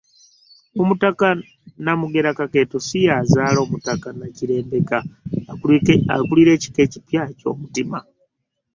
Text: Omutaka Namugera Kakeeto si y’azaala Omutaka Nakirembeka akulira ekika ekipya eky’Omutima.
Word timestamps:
Omutaka 0.81 1.27
Namugera 1.83 2.37
Kakeeto 2.37 2.77
si 2.87 2.97
y’azaala 3.07 3.59
Omutaka 3.65 4.07
Nakirembeka 4.19 4.97
akulira 6.17 6.49
ekika 6.57 6.79
ekipya 6.87 7.21
eky’Omutima. 7.31 7.99